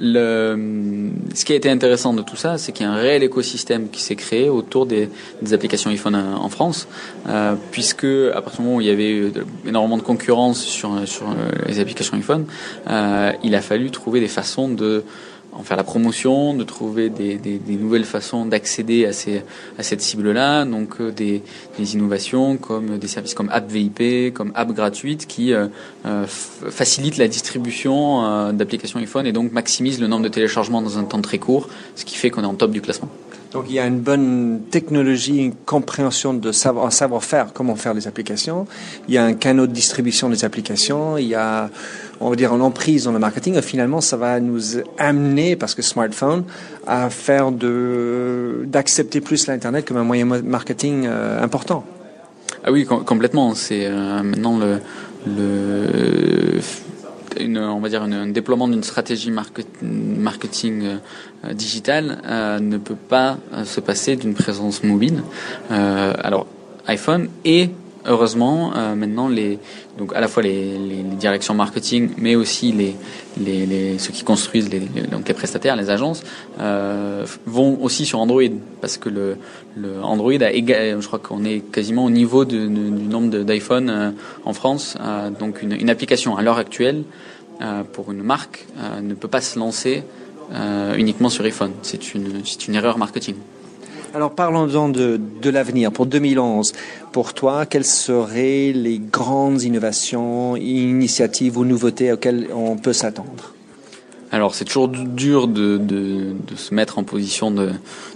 le, 0.00 1.10
ce 1.34 1.44
qui 1.44 1.52
a 1.52 1.56
été 1.56 1.70
intéressant 1.70 2.12
de 2.12 2.22
tout 2.22 2.36
ça, 2.36 2.58
c'est 2.58 2.72
qu'il 2.72 2.86
y 2.86 2.88
a 2.88 2.92
un 2.92 2.96
réel 2.96 3.22
écosystème 3.22 3.88
qui 3.88 4.02
s'est 4.02 4.16
créé 4.16 4.48
autour 4.48 4.86
des, 4.86 5.08
applications 5.52 5.90
iPhone 5.90 6.14
en 6.14 6.48
France, 6.48 6.88
euh, 7.28 7.54
puisque 7.70 8.04
à 8.04 8.42
partir 8.42 8.60
du 8.60 8.66
moment 8.66 8.78
où 8.78 8.80
il 8.80 8.86
y 8.86 8.90
avait 8.90 9.32
énormément 9.66 9.96
de 9.96 10.02
concurrence 10.02 10.62
sur, 10.62 11.06
sur 11.06 11.26
les 11.66 11.80
applications 11.80 12.16
iPhone, 12.16 12.46
euh, 12.88 13.32
il 13.42 13.54
a 13.54 13.60
fallu 13.60 13.90
trouver 13.90 14.20
des 14.20 14.28
façons 14.28 14.68
de 14.68 15.04
en 15.58 15.62
faire 15.62 15.76
la 15.76 15.84
promotion, 15.84 16.54
de 16.54 16.64
trouver 16.64 17.08
des, 17.08 17.60
nouvelles 17.68 18.04
façons 18.04 18.44
d'accéder 18.46 19.06
à, 19.06 19.10
à 19.78 19.82
cette 19.82 20.02
cible-là, 20.02 20.64
donc 20.64 21.00
euh, 21.00 21.10
des, 21.10 21.42
des, 21.78 21.94
innovations 21.94 22.56
comme 22.56 22.98
des 22.98 23.08
services 23.08 23.34
comme 23.34 23.48
App 23.50 23.70
VIP, 23.70 24.34
comme 24.34 24.52
App 24.54 24.72
gratuite 24.72 25.26
qui 25.26 25.52
euh, 25.52 25.66
euh 26.04 26.26
facilitent 26.26 27.16
la 27.16 27.28
distribution 27.28 28.24
euh, 28.24 28.52
d'applications 28.52 28.98
iPhone 29.00 29.26
et 29.26 29.32
donc 29.32 29.52
maximisent 29.52 30.00
le 30.00 30.08
nombre 30.08 30.24
de 30.24 30.28
téléchargements 30.28 30.82
dans 30.82 30.98
un 30.98 31.04
temps 31.04 31.20
très 31.20 31.38
court, 31.38 31.68
ce 31.94 32.04
qui 32.04 32.16
fait 32.16 32.30
qu'on 32.30 32.42
est 32.42 32.46
en 32.46 32.54
top 32.54 32.70
du 32.70 32.82
classement. 32.82 33.08
Donc 33.52 33.66
il 33.68 33.74
y 33.74 33.78
a 33.78 33.86
une 33.86 34.00
bonne 34.00 34.62
technologie, 34.70 35.38
une 35.38 35.54
compréhension 35.54 36.34
de 36.34 36.52
savoir, 36.52 36.92
savoir-faire, 36.92 37.52
comment 37.52 37.76
faire 37.76 37.94
les 37.94 38.06
applications. 38.06 38.66
Il 39.08 39.14
y 39.14 39.18
a 39.18 39.24
un 39.24 39.34
canal 39.34 39.68
de 39.68 39.72
distribution 39.72 40.28
des 40.28 40.44
applications. 40.44 41.16
Il 41.16 41.26
y 41.26 41.34
a, 41.34 41.70
on 42.20 42.30
va 42.30 42.36
dire, 42.36 42.54
une 42.54 42.62
emprise 42.62 43.04
dans 43.04 43.12
le 43.12 43.18
marketing. 43.18 43.56
Et 43.56 43.62
finalement, 43.62 44.00
ça 44.00 44.16
va 44.16 44.40
nous 44.40 44.60
amener, 44.98 45.56
parce 45.56 45.74
que 45.74 45.82
smartphone, 45.82 46.44
à 46.86 47.08
faire 47.10 47.52
de, 47.52 48.64
d'accepter 48.66 49.20
plus 49.20 49.46
l'Internet 49.46 49.86
comme 49.86 49.96
un 49.96 50.04
moyen 50.04 50.24
marketing 50.24 51.06
euh, 51.06 51.42
important. 51.42 51.84
Ah 52.64 52.72
oui, 52.72 52.84
complètement. 52.84 53.54
C'est 53.54 53.86
euh, 53.86 54.22
maintenant 54.22 54.58
le, 54.58 54.80
le 55.26 56.60
une, 57.40 57.58
on 57.58 57.80
va 57.80 57.88
dire 57.88 58.02
un 58.02 58.26
déploiement 58.26 58.68
d'une 58.68 58.82
stratégie 58.82 59.30
marketing 59.82 60.82
euh, 61.44 61.52
digitale 61.52 62.18
euh, 62.26 62.58
ne 62.60 62.78
peut 62.78 62.96
pas 62.96 63.38
euh, 63.52 63.64
se 63.64 63.80
passer 63.80 64.16
d'une 64.16 64.34
présence 64.34 64.82
mobile. 64.82 65.22
alors 65.70 66.46
iPhone 66.86 67.28
et 67.44 67.70
heureusement 68.04 68.72
maintenant 68.94 69.28
les 69.28 69.58
donc 69.98 70.14
à 70.14 70.20
la 70.20 70.28
fois 70.28 70.42
les, 70.42 71.02
directions 71.18 71.54
marketing 71.54 72.10
mais 72.18 72.36
aussi 72.36 72.70
les, 72.70 72.94
les, 73.38 73.66
les, 73.66 73.98
ceux 73.98 74.12
qui 74.12 74.24
construisent 74.24 74.70
les, 74.70 74.80
donc 74.80 75.28
les 75.28 75.34
prestataires 75.34 75.76
les 75.76 75.90
agences 75.90 76.22
vont 77.46 77.78
aussi 77.82 78.06
sur 78.06 78.18
Android 78.18 78.42
parce 78.80 78.96
que 78.96 79.08
le, 79.08 79.36
le 79.76 80.02
Android 80.02 80.40
a 80.40 80.50
égal, 80.50 81.00
je 81.00 81.06
crois 81.06 81.18
qu'on 81.18 81.44
est 81.44 81.60
quasiment 81.70 82.04
au 82.04 82.10
niveau 82.10 82.44
de, 82.44 82.66
du 82.66 82.90
nombre 82.90 83.38
d'iPhone 83.44 84.14
en 84.44 84.52
France 84.52 84.96
donc 85.38 85.62
une, 85.62 85.72
une 85.72 85.90
application 85.90 86.36
à 86.36 86.42
l'heure 86.42 86.58
actuelle 86.58 87.04
euh, 87.62 87.84
pour 87.84 88.12
une 88.12 88.22
marque 88.22 88.66
euh, 88.78 89.00
ne 89.00 89.14
peut 89.14 89.28
pas 89.28 89.40
se 89.40 89.58
lancer 89.58 90.02
euh, 90.52 90.94
uniquement 90.96 91.30
sur 91.30 91.42
iPhone. 91.44 91.72
C'est 91.80 92.14
une, 92.14 92.42
une 92.68 92.74
erreur 92.74 92.98
marketing. 92.98 93.36
Alors 94.16 94.34
parlons-en 94.34 94.88
de, 94.88 95.20
de 95.42 95.50
l'avenir. 95.50 95.92
Pour 95.92 96.06
2011, 96.06 96.72
pour 97.12 97.34
toi, 97.34 97.66
quelles 97.66 97.84
seraient 97.84 98.72
les 98.72 98.98
grandes 98.98 99.62
innovations, 99.62 100.56
initiatives 100.56 101.58
ou 101.58 101.66
nouveautés 101.66 102.10
auxquelles 102.12 102.48
on 102.54 102.78
peut 102.78 102.94
s'attendre? 102.94 103.52
Alors 104.32 104.54
c'est 104.54 104.64
toujours 104.64 104.88
dur 104.88 105.48
de, 105.48 105.78
se 106.56 106.72
mettre 106.72 106.98
en 106.98 107.04
position 107.04 107.50
de, 107.50 107.72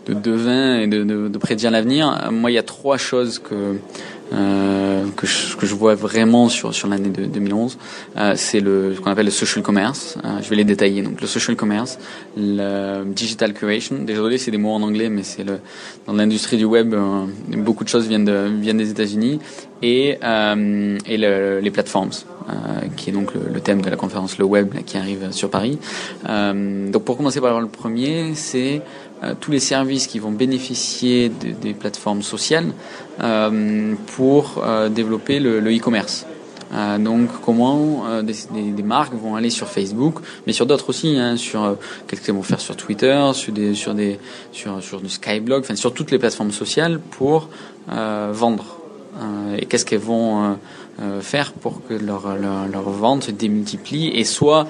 de 0.07 0.15
devin 0.15 0.81
et 0.81 0.87
de 0.87 1.37
prédire 1.39 1.71
l'avenir. 1.71 2.31
Moi, 2.33 2.51
il 2.51 2.55
y 2.55 2.59
a 2.59 2.63
trois 2.63 2.97
choses 2.97 3.39
que 3.39 3.77
euh, 4.33 5.05
que, 5.17 5.27
je, 5.27 5.57
que 5.57 5.67
je 5.67 5.75
vois 5.75 5.95
vraiment 5.95 6.49
sur, 6.49 6.73
sur 6.75 6.89
l'année 6.89 7.09
de 7.09 7.25
2011, 7.27 7.79
euh, 8.17 8.33
c'est 8.37 8.61
le 8.61 8.95
ce 8.95 9.01
qu'on 9.01 9.11
appelle 9.11 9.27
le 9.27 9.31
social 9.31 9.63
commerce. 9.63 10.19
Euh, 10.25 10.41
je 10.43 10.49
vais 10.49 10.57
les 10.57 10.65
détailler. 10.65 11.03
Donc 11.03 11.21
le 11.21 11.27
social 11.27 11.57
commerce, 11.57 11.99
le 12.37 13.05
digital 13.05 13.53
curation. 13.53 13.97
Désolé, 14.01 14.39
c'est 14.39 14.51
des 14.51 14.59
mots 14.59 14.73
en 14.73 14.83
anglais, 14.83 15.09
mais 15.09 15.23
c'est 15.23 15.45
le 15.45 15.59
dans 16.07 16.13
l'industrie 16.13 16.57
du 16.57 16.65
web, 16.65 16.95
euh, 16.95 17.27
beaucoup 17.49 17.85
de 17.85 17.89
choses 17.89 18.07
viennent 18.07 18.25
de 18.25 18.51
viennent 18.61 18.79
des 18.79 18.91
États-Unis 18.91 19.41
et 19.83 20.19
euh, 20.23 20.99
et 21.07 21.17
le, 21.17 21.61
les 21.61 21.71
plateformes, 21.71 22.11
qui 22.97 23.11
est 23.11 23.13
donc 23.13 23.35
le, 23.35 23.43
le, 23.53 23.61
thème 23.61 23.81
de 23.81 23.91
la 23.91 23.97
conférence, 23.97 24.39
le 24.39 24.45
web 24.45 24.75
qui 24.85 24.97
arrive 24.97 25.31
sur 25.31 25.51
Paris. 25.51 25.79
donc 26.27 27.05
pour 27.05 27.17
commencer 27.17 27.41
par 27.41 27.61
le 27.61 27.69
premier, 27.69 28.35
c'est 28.35 28.83
euh, 28.83 29.10
tous 29.41 29.51
les 29.51 29.61
services 29.61 30.07
qui 30.07 30.19
vont 30.19 30.31
bénéficier 30.31 31.29
des 31.29 31.75
plateformes 31.75 32.23
sociales 32.23 32.73
euh, 33.21 33.95
pour 34.17 34.63
euh, 34.65 34.89
développer 34.89 35.41
le 35.41 35.77
e-commerce. 35.77 36.27
donc 36.99 37.29
comment 37.45 38.23
des, 38.23 38.37
des, 38.73 38.83
marques 38.83 39.13
vont 39.13 39.35
aller 39.35 39.51
sur 39.51 39.67
Facebook, 39.67 40.21
mais 40.47 40.53
sur 40.53 40.67
d'autres 40.67 40.89
aussi, 40.89 41.19
hein, 41.19 41.37
sur 41.37 41.77
qu'est-ce 42.07 42.23
qu'elles 42.23 42.35
vont 42.35 42.43
faire 42.43 42.61
sur 42.61 42.77
Twitter, 42.77 43.21
sur 43.35 43.53
des 43.53 43.75
sur 43.75 43.93
des 43.93 44.19
sur 44.53 44.83
sur 44.83 45.01
du 45.01 45.09
Skyblog, 45.09 45.61
enfin 45.65 45.77
sur 45.77 45.93
toutes 45.93 46.13
les 46.13 46.19
plateformes 46.19 46.53
sociales 46.53 47.01
pour 47.01 47.49
vendre. 47.89 48.67
et 49.59 49.67
qu'est-ce 49.67 49.85
qu'elles 49.85 49.99
vont 50.17 50.57
faire 51.21 51.53
pour 51.53 51.85
que 51.87 51.95
leur, 51.95 52.23
leur, 52.37 52.69
leur 52.69 52.89
vente 52.91 53.25
se 53.25 53.33
démultiplie 53.33 54.09
et 54.15 54.25
soit 54.25 54.67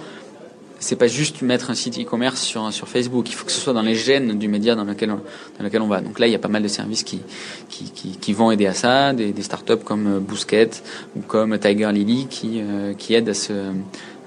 c'est 0.81 0.97
pas 0.97 1.07
juste 1.07 1.43
mettre 1.43 1.71
un 1.71 1.75
site 1.75 1.99
e-commerce 2.01 2.41
sur, 2.41 2.73
sur 2.73 2.89
Facebook. 2.89 3.29
Il 3.29 3.35
faut 3.35 3.45
que 3.45 3.53
ce 3.53 3.61
soit 3.61 3.75
dans 3.75 3.83
les 3.83 3.95
gènes 3.95 4.39
du 4.39 4.49
média 4.49 4.75
dans 4.75 4.85
lequel, 4.85 5.11
on, 5.11 5.21
dans 5.59 5.65
lequel 5.65 5.83
on 5.83 5.87
va. 5.87 6.01
Donc 6.01 6.19
là, 6.19 6.27
il 6.27 6.33
y 6.33 6.35
a 6.35 6.39
pas 6.39 6.49
mal 6.49 6.63
de 6.63 6.69
services 6.69 7.05
qui, 7.05 7.21
qui, 7.69 7.85
qui, 8.19 8.33
vont 8.33 8.51
aider 8.51 8.67
à 8.67 8.75
ça, 8.75 9.13
des, 9.13 9.33
des 9.33 9.43
startups 9.43 9.85
comme 9.85 10.07
euh, 10.07 10.21
Bousquet 10.21 10.71
ou 11.17 11.21
comme 11.21 11.59
Tiger 11.59 11.93
Lily 11.93 12.27
qui, 12.29 12.61
euh, 12.61 12.95
qui 12.95 13.15
aident 13.15 13.29
à 13.29 13.35
ce, 13.35 13.53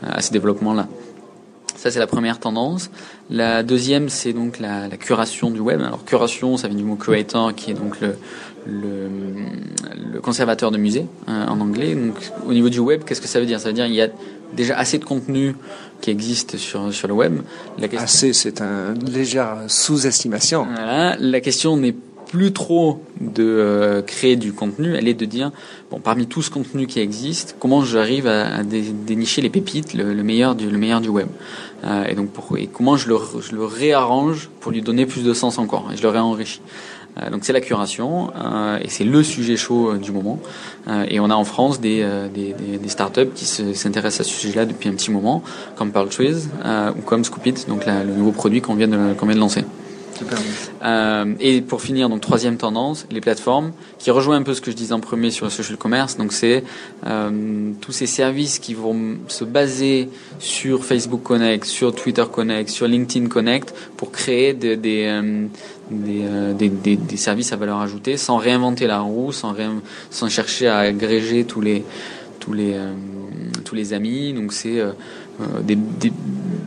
à 0.03 0.21
ce 0.21 0.31
développement-là. 0.31 0.87
Ça, 1.75 1.91
c'est 1.91 1.99
la 1.99 2.07
première 2.07 2.39
tendance. 2.39 2.91
La 3.29 3.63
deuxième, 3.63 4.07
c'est 4.07 4.31
donc 4.31 4.59
la, 4.59 4.87
la, 4.87 4.95
curation 4.95 5.49
du 5.49 5.59
web. 5.59 5.81
Alors, 5.81 6.05
curation, 6.05 6.55
ça 6.55 6.67
vient 6.67 6.77
du 6.77 6.83
mot 6.83 6.95
curator, 6.95 7.53
qui 7.55 7.71
est 7.71 7.73
donc 7.73 7.99
le, 7.99 8.15
le, 8.65 9.09
le 10.13 10.19
conservateur 10.21 10.71
de 10.71 10.77
musée 10.77 11.05
hein, 11.27 11.47
en 11.49 11.59
anglais. 11.59 11.95
Donc, 11.95 12.15
au 12.47 12.53
niveau 12.53 12.69
du 12.69 12.79
web, 12.79 13.03
qu'est-ce 13.05 13.21
que 13.21 13.27
ça 13.27 13.39
veut 13.39 13.45
dire? 13.45 13.59
Ça 13.59 13.69
veut 13.69 13.73
dire 13.73 13.85
qu'il 13.85 13.95
y 13.95 14.01
a 14.01 14.09
déjà 14.55 14.77
assez 14.77 14.97
de 14.97 15.05
contenu 15.05 15.55
qui 16.01 16.09
existe 16.09 16.57
sur, 16.57 16.93
sur 16.93 17.07
le 17.07 17.13
web. 17.13 17.41
La 17.79 17.87
question... 17.87 18.03
Assez, 18.03 18.33
c'est 18.33 18.61
une 18.61 19.09
légère 19.11 19.57
sous-estimation. 19.67 20.65
Voilà. 20.65 21.15
La 21.19 21.41
question 21.41 21.77
n'est 21.77 21.95
plus 22.27 22.51
trop 22.51 23.03
de 23.21 23.43
euh, 23.43 24.01
créer 24.01 24.35
du 24.35 24.53
contenu, 24.53 24.95
elle 24.95 25.07
est 25.07 25.13
de 25.13 25.25
dire, 25.25 25.51
bon, 25.91 25.99
parmi 25.99 26.25
tout 26.25 26.41
ce 26.41 26.49
contenu 26.49 26.87
qui 26.87 26.99
existe, 26.99 27.55
comment 27.59 27.85
j'arrive 27.85 28.25
à, 28.25 28.55
à 28.55 28.63
dénicher 28.63 29.43
les 29.43 29.51
pépites, 29.51 29.93
le, 29.93 30.15
le, 30.15 30.23
meilleur 30.23 30.55
du, 30.55 30.67
le 30.67 30.79
meilleur 30.79 30.99
du 30.99 31.09
web? 31.09 31.27
Euh, 31.85 32.05
et 32.05 32.15
donc, 32.15 32.29
pour, 32.29 32.57
et 32.57 32.65
comment 32.65 32.97
je 32.97 33.07
le, 33.07 33.17
je 33.39 33.55
le 33.55 33.65
réarrange 33.65 34.49
pour 34.61 34.71
lui 34.71 34.81
donner 34.81 35.05
plus 35.05 35.23
de 35.23 35.31
sens 35.31 35.59
encore, 35.59 35.91
et 35.93 35.95
je 35.95 36.01
le 36.01 36.09
réenrichis. 36.09 36.61
Euh, 37.21 37.29
donc 37.29 37.45
c'est 37.45 37.53
la 37.53 37.61
curation 37.61 38.31
euh, 38.35 38.79
et 38.81 38.89
c'est 38.89 39.03
le 39.03 39.21
sujet 39.23 39.55
chaud 39.55 39.91
euh, 39.91 39.97
du 39.97 40.11
moment. 40.11 40.39
et 41.09 41.19
on 41.19 41.29
a 41.29 41.35
en 41.35 41.43
France 41.43 41.79
des, 41.79 42.05
des, 42.33 42.53
des, 42.53 42.77
des 42.77 42.89
startups 42.89 43.31
qui 43.33 43.45
s'intéressent 43.45 44.27
à 44.27 44.29
ce 44.29 44.35
sujet-là 44.37 44.65
depuis 44.65 44.89
un 44.89 44.93
petit 44.93 45.11
moment, 45.11 45.43
comme 45.75 45.91
Pearl 45.91 46.09
Trees 46.09 46.47
ou 46.97 47.01
comme 47.01 47.23
Scoopit, 47.23 47.65
donc 47.67 47.85
la, 47.85 48.03
le 48.03 48.13
nouveau 48.13 48.31
produit 48.31 48.61
qu'on 48.61 48.75
vient 48.75 48.87
de, 48.87 49.13
qu'on 49.13 49.25
vient 49.25 49.35
de 49.35 49.39
lancer. 49.39 49.63
Euh, 50.83 51.33
et 51.39 51.61
pour 51.61 51.81
finir, 51.81 52.09
donc 52.09 52.21
troisième 52.21 52.57
tendance, 52.57 53.05
les 53.11 53.21
plateformes, 53.21 53.71
qui 53.99 54.11
rejoint 54.11 54.37
un 54.37 54.43
peu 54.43 54.53
ce 54.53 54.61
que 54.61 54.71
je 54.71 54.75
disais 54.75 54.93
en 54.93 54.99
premier 54.99 55.31
sur 55.31 55.45
le 55.45 55.51
social 55.51 55.77
commerce. 55.77 56.17
Donc 56.17 56.33
c'est 56.33 56.63
euh, 57.05 57.71
tous 57.81 57.91
ces 57.91 58.07
services 58.07 58.59
qui 58.59 58.73
vont 58.73 59.17
se 59.27 59.43
baser 59.43 60.09
sur 60.39 60.85
Facebook 60.85 61.23
Connect, 61.23 61.65
sur 61.65 61.93
Twitter 61.93 62.25
Connect, 62.31 62.69
sur 62.69 62.87
LinkedIn 62.87 63.27
Connect, 63.27 63.73
pour 63.97 64.11
créer 64.11 64.53
des, 64.53 64.77
des, 64.77 65.05
euh, 65.05 65.47
euh 65.91 66.53
des, 66.53 66.69
des, 66.69 66.95
des, 66.95 67.17
services 67.17 67.53
à 67.53 67.55
valeur 67.55 67.79
ajoutée, 67.79 68.17
sans 68.17 68.37
réinventer 68.37 68.87
la 68.87 68.99
roue, 68.99 69.31
sans, 69.31 69.55
sans 70.09 70.29
chercher 70.29 70.67
à 70.67 70.79
agréger 70.79 71.45
tous 71.45 71.61
les 71.61 71.83
tous 72.39 72.53
les 72.53 72.75
tous 73.63 73.75
les 73.75 73.93
amis. 73.93 74.33
Donc 74.33 74.51
c'est 74.51 74.81
des, 75.63 75.75
des, 75.75 76.11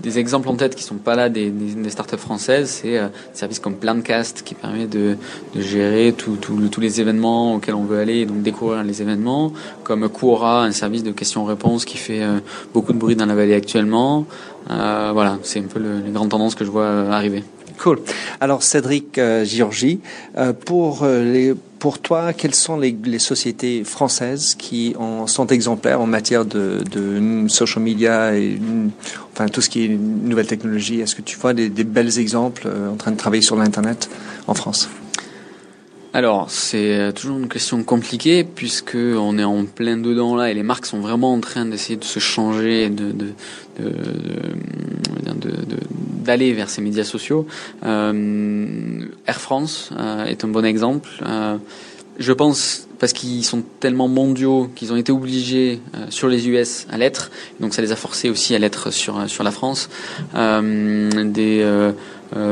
des, 0.03 0.19
exemples 0.19 0.49
en 0.49 0.57
tête 0.57 0.75
qui 0.75 0.83
sont 0.83 0.97
pas 0.97 1.15
là 1.15 1.29
des, 1.29 1.51
des 1.51 1.91
startups 1.91 2.17
françaises, 2.17 2.81
c'est 2.83 2.99
euh, 2.99 3.09
des 3.09 3.39
services 3.39 3.61
comme 3.61 3.77
Plancast 3.77 4.43
qui 4.43 4.55
permet 4.55 4.87
de, 4.87 5.17
de 5.55 5.61
gérer 5.61 6.15
tous 6.17 6.81
les 6.81 7.01
événements 7.01 7.55
auxquels 7.55 7.75
on 7.75 7.85
veut 7.85 7.99
aller 7.99 8.19
et 8.19 8.27
donc 8.27 8.43
découvrir 8.43 8.83
les 8.83 9.03
événements, 9.03 9.53
comme 9.85 10.09
Quora, 10.09 10.65
un 10.65 10.73
service 10.73 11.03
de 11.03 11.13
questions-réponses 11.13 11.85
qui 11.85 11.97
fait 11.97 12.23
euh, 12.23 12.39
beaucoup 12.75 12.93
de 12.93 12.99
bruit 12.99 13.17
dans 13.17 13.27
la 13.27 13.35
vallée 13.35 13.55
actuellement. 13.55 14.27
Euh, 14.71 15.11
voilà, 15.13 15.39
c'est 15.43 15.61
un 15.61 15.69
peu 15.69 15.79
le, 15.79 16.01
les 16.01 16.11
grandes 16.11 16.31
tendances 16.31 16.55
que 16.55 16.65
je 16.65 16.71
vois 16.71 16.89
arriver. 17.13 17.45
Cool. 17.79 18.01
Alors 18.41 18.63
Cédric 18.63 19.19
euh, 19.19 19.45
Giorgi, 19.45 20.01
euh, 20.37 20.53
pour 20.53 21.07
les 21.07 21.55
pour 21.79 21.99
toi, 21.99 22.33
quelles 22.33 22.55
sont 22.55 22.79
les, 22.79 23.19
sociétés 23.19 23.85
françaises 23.85 24.55
qui 24.59 24.95
sont 25.27 25.47
exemplaires 25.47 26.01
en 26.01 26.07
matière 26.07 26.45
de, 26.45 26.83
social 27.49 27.83
media 27.83 28.37
et 28.37 28.59
enfin 29.33 29.47
tout 29.47 29.61
ce 29.61 29.69
qui 29.69 29.85
est 29.85 29.89
nouvelle 29.89 30.47
technologie? 30.47 31.01
Est-ce 31.01 31.15
que 31.15 31.23
tu 31.23 31.37
vois 31.37 31.53
des, 31.53 31.69
belles 31.69 32.19
exemples 32.19 32.65
euh, 32.67 32.91
en 32.91 32.97
train 32.97 33.13
de 33.13 33.17
travailler 33.17 33.43
sur 33.43 33.57
l'internet 33.57 34.09
en 34.47 34.55
France? 34.55 34.89
Alors, 36.17 36.51
c'est 36.51 37.13
toujours 37.15 37.37
une 37.37 37.47
question 37.47 37.83
compliquée 37.83 38.43
puisque 38.43 38.97
on 38.97 39.37
est 39.37 39.45
en 39.45 39.67
plein 39.67 39.99
dedans 39.99 40.35
là 40.35 40.51
et 40.51 40.55
les 40.55 40.63
marques 40.63 40.87
sont 40.87 41.01
vraiment 41.01 41.35
en 41.35 41.41
train 41.41 41.67
d'essayer 41.67 41.99
de 41.99 42.05
se 42.05 42.21
changer, 42.21 42.89
de, 42.89 43.13
de, 43.13 43.35
de, 43.79 43.91
d'aller 46.25 46.55
vers 46.55 46.71
ces 46.71 46.81
médias 46.81 47.05
sociaux. 47.05 47.47
Euh, 47.85 49.05
Air 49.27 49.41
France 49.43 49.91
euh, 49.93 50.25
est 50.25 50.43
un 50.43 50.49
bon 50.49 50.65
exemple. 50.65 51.11
Euh, 51.21 51.59
je 52.19 52.33
pense 52.33 52.89
parce 52.99 53.13
qu'ils 53.13 53.45
sont 53.45 53.63
tellement 53.79 54.09
mondiaux 54.09 54.71
qu'ils 54.75 54.95
ont 54.95 54.97
été 54.97 55.13
obligés 55.13 55.81
euh, 55.95 56.07
sur 56.09 56.29
les 56.29 56.49
US 56.49 56.87
à 56.91 56.97
l'être, 56.97 57.31
donc 57.61 57.75
ça 57.75 57.83
les 57.83 57.93
a 57.93 57.97
forcés 57.97 58.31
aussi 58.31 58.55
à 58.55 58.59
l'être 58.59 58.91
sur 58.91 59.29
sur 59.29 59.45
la 59.45 59.51
France. 59.51 59.91
Euh, 60.35 61.25
des 61.25 61.61
euh, 61.63 61.93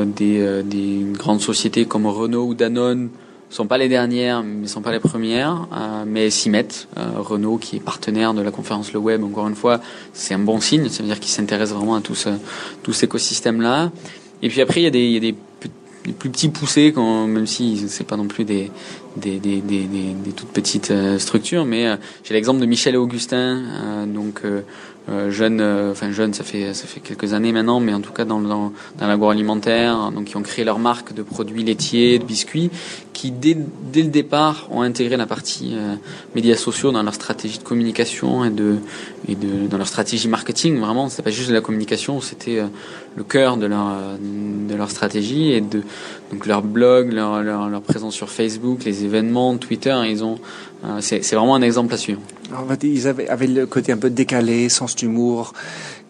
des, 0.04 0.62
des 0.62 1.04
grandes 1.14 1.40
sociétés 1.40 1.86
comme 1.86 2.06
Renault 2.06 2.44
ou 2.44 2.54
Danone 2.54 3.08
sont 3.54 3.68
pas 3.68 3.78
les 3.78 3.88
dernières, 3.88 4.42
mais 4.42 4.66
sont 4.66 4.82
pas 4.82 4.90
les 4.90 4.98
premières, 4.98 5.68
euh, 5.72 6.04
mais 6.04 6.28
s'y 6.28 6.50
mettent. 6.50 6.88
Euh, 6.98 7.12
Renault, 7.18 7.56
qui 7.58 7.76
est 7.76 7.80
partenaire 7.80 8.34
de 8.34 8.42
la 8.42 8.50
conférence 8.50 8.92
Le 8.92 8.98
Web, 8.98 9.22
encore 9.22 9.46
une 9.46 9.54
fois, 9.54 9.80
c'est 10.12 10.34
un 10.34 10.40
bon 10.40 10.60
signe. 10.60 10.88
Ça 10.88 11.04
veut 11.04 11.08
dire 11.08 11.20
qu'ils 11.20 11.30
s'intéressent 11.30 11.76
vraiment 11.76 11.94
à 11.94 12.00
tout, 12.00 12.16
ce, 12.16 12.30
tout 12.82 12.92
cet 12.92 13.04
écosystème-là. 13.04 13.92
Et 14.42 14.48
puis 14.48 14.60
après, 14.60 14.80
il 14.80 14.84
y 14.84 14.88
a 14.88 14.90
des, 14.90 15.04
il 15.04 15.12
y 15.12 15.16
a 15.18 15.20
des, 15.20 15.36
des 16.04 16.12
plus 16.12 16.30
petits 16.30 16.48
poussés, 16.48 16.92
quand, 16.92 17.28
même 17.28 17.46
si 17.46 17.86
c'est 17.88 18.02
pas 18.02 18.16
non 18.16 18.26
plus 18.26 18.44
des, 18.44 18.72
des, 19.16 19.38
des, 19.38 19.60
des, 19.60 19.84
des 19.86 20.32
toutes 20.32 20.48
petites 20.48 20.90
euh, 20.90 21.18
structures, 21.18 21.64
mais 21.64 21.86
euh, 21.86 21.96
j'ai 22.24 22.34
l'exemple 22.34 22.60
de 22.60 22.66
Michel 22.66 22.94
et 22.94 22.98
Augustin, 22.98 23.62
euh, 23.62 24.06
donc 24.06 24.42
jeune, 25.28 25.60
enfin 25.90 26.10
jeune, 26.12 26.32
ça 26.32 26.44
fait 26.44 26.72
ça 26.72 26.86
fait 26.86 27.00
quelques 27.00 27.34
années 27.34 27.52
maintenant, 27.52 27.78
mais 27.78 27.92
en 27.92 28.00
tout 28.00 28.14
cas 28.14 28.24
dans 28.24 28.40
dans, 28.40 28.72
dans 28.98 29.06
l'agroalimentaire, 29.06 30.10
donc 30.12 30.24
qui 30.24 30.36
ont 30.38 30.42
créé 30.42 30.64
leur 30.64 30.78
marque 30.78 31.12
de 31.12 31.22
produits 31.22 31.62
laitiers, 31.62 32.18
de 32.18 32.24
biscuits, 32.24 32.70
qui 33.12 33.30
dès 33.30 33.54
dès 33.92 34.02
le 34.02 34.08
départ 34.08 34.66
ont 34.70 34.80
intégré 34.80 35.18
la 35.18 35.26
partie 35.26 35.76
médias 36.34 36.56
sociaux 36.56 36.90
dans 36.90 37.02
leur 37.02 37.12
stratégie 37.12 37.58
de 37.58 37.62
communication 37.64 38.46
et 38.46 38.50
de 38.50 38.76
et 39.28 39.34
de 39.34 39.66
dans 39.68 39.76
leur 39.76 39.88
stratégie 39.88 40.26
marketing. 40.26 40.78
Vraiment, 40.78 41.10
c'était 41.10 41.22
pas 41.22 41.30
juste 41.30 41.50
de 41.50 41.54
la 41.54 41.60
communication, 41.60 42.22
c'était 42.22 42.62
le 43.14 43.24
cœur 43.24 43.58
de 43.58 43.66
leur 43.66 43.92
de 44.18 44.74
leur 44.74 44.90
stratégie 44.90 45.52
et 45.52 45.60
de 45.60 45.82
donc 46.32 46.46
leur 46.46 46.62
blog, 46.62 47.12
leur 47.12 47.42
leur, 47.42 47.68
leur 47.68 47.82
présence 47.82 48.14
sur 48.14 48.30
Facebook, 48.30 48.84
les 48.84 49.03
événements, 49.04 49.56
Twitter, 49.56 49.96
ils 50.06 50.24
ont 50.24 50.38
euh, 50.84 51.00
c'est 51.00 51.34
vraiment 51.34 51.54
un 51.54 51.62
exemple 51.62 51.94
à 51.94 51.96
suivre. 51.96 52.20
Alors, 52.50 52.66
ils 52.82 53.08
avaient, 53.08 53.28
avaient, 53.28 53.46
le 53.46 53.66
côté 53.66 53.92
un 53.92 53.96
peu 53.96 54.10
décalé, 54.10 54.68
sens 54.68 54.94
d'humour, 54.94 55.54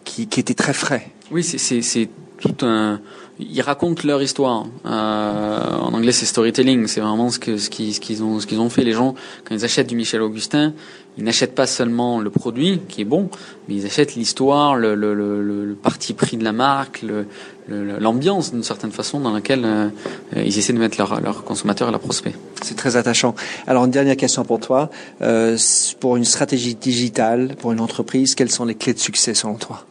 qui, 0.03 0.27
qui, 0.27 0.39
était 0.39 0.53
très 0.53 0.73
frais. 0.73 1.07
Oui, 1.31 1.43
c'est 1.43 2.09
tout 2.39 2.65
un. 2.65 2.99
Ils 3.39 3.61
racontent 3.61 4.01
leur 4.05 4.21
histoire. 4.21 4.65
Euh, 4.85 5.77
en 5.77 5.93
anglais, 5.93 6.13
c'est 6.13 6.25
storytelling. 6.25 6.87
C'est 6.87 7.01
vraiment 7.01 7.29
ce 7.29 7.39
que 7.39 7.57
ce 7.57 7.69
qu'ils 7.69 8.23
ont 8.23 8.39
ce 8.39 8.47
qu'ils 8.47 8.59
ont 8.59 8.69
fait. 8.69 8.83
Les 8.83 8.93
gens, 8.93 9.13
quand 9.43 9.55
ils 9.55 9.65
achètent 9.65 9.87
du 9.87 9.95
Michel 9.95 10.21
Augustin, 10.21 10.73
ils 11.17 11.23
n'achètent 11.23 11.55
pas 11.55 11.67
seulement 11.67 12.19
le 12.19 12.29
produit 12.29 12.81
qui 12.89 13.01
est 13.01 13.05
bon, 13.05 13.29
mais 13.67 13.75
ils 13.75 13.85
achètent 13.85 14.15
l'histoire, 14.15 14.75
le, 14.75 14.95
le, 14.95 15.13
le, 15.13 15.65
le, 15.65 15.73
parti 15.73 16.13
pris 16.13 16.35
de 16.35 16.43
la 16.43 16.51
marque, 16.51 17.05
l'ambiance 17.67 18.51
d'une 18.51 18.63
certaine 18.63 18.91
façon 18.91 19.19
dans 19.19 19.31
laquelle 19.31 19.63
euh, 19.63 19.89
ils 20.35 20.57
essaient 20.57 20.73
de 20.73 20.77
mettre 20.77 20.97
leurs 20.97 21.21
leur 21.21 21.43
consommateurs 21.43 21.87
et 21.87 21.91
leurs 21.91 22.01
prospects. 22.01 22.35
C'est 22.61 22.75
très 22.75 22.97
attachant. 22.97 23.33
Alors 23.65 23.85
une 23.85 23.91
dernière 23.91 24.17
question 24.17 24.43
pour 24.43 24.59
toi. 24.59 24.89
Euh, 25.21 25.57
pour 25.99 26.17
une 26.17 26.25
stratégie 26.25 26.75
digitale, 26.75 27.55
pour 27.59 27.71
une 27.71 27.79
entreprise, 27.79 28.35
quelles 28.35 28.51
sont 28.51 28.65
les 28.65 28.75
clés 28.75 28.93
de 28.93 28.99
succès 28.99 29.33
selon 29.33 29.55
toi? 29.55 29.85